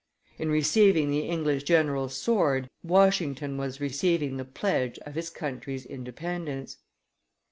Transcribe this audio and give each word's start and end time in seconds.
In 0.39 0.49
receiving 0.49 1.11
the 1.11 1.27
English 1.29 1.61
general's 1.61 2.15
sword, 2.17 2.71
Washington 2.81 3.57
was 3.59 3.79
receiving 3.79 4.37
the 4.37 4.45
pledge 4.45 4.97
of 5.05 5.13
his 5.13 5.29
country's 5.29 5.85
independence. 5.85 6.77